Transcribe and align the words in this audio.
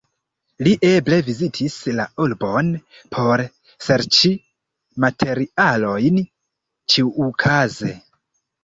Li 0.67 0.71
eble 0.87 1.19
vizitis 1.27 1.75
la 1.99 2.07
urbon 2.25 2.73
por 3.17 3.45
serĉi 3.89 4.33
materialojn 5.07 6.23
ĉiukaze. 6.33 7.97